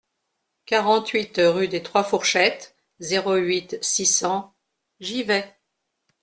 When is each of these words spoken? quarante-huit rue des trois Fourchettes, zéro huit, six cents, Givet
quarante-huit 0.65 1.39
rue 1.53 1.67
des 1.67 1.83
trois 1.83 2.03
Fourchettes, 2.03 2.75
zéro 2.99 3.35
huit, 3.35 3.77
six 3.83 4.07
cents, 4.07 4.55
Givet 4.99 5.55